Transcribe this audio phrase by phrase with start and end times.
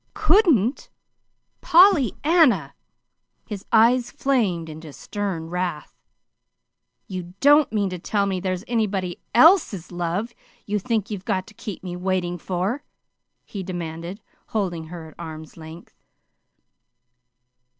[0.15, 0.89] "Couldn't!
[1.61, 2.73] Pollyanna,"
[3.45, 5.93] his eyes flamed into stern wrath,
[7.07, 10.33] "you don't mean to tell me there's anybody ELSE'S love
[10.65, 12.81] you think you've got to keep me waiting for?"
[13.45, 15.93] he demanded, holding her at arm's length.